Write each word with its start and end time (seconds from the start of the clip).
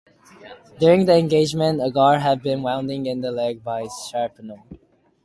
During 0.79 1.05
the 1.05 1.15
engagement 1.15 1.79
Agar 1.79 2.17
had 2.17 2.41
been 2.41 2.63
wounded 2.63 3.05
in 3.05 3.21
the 3.21 3.31
leg 3.31 3.63
by 3.63 3.85
shrapnel. 4.09 4.63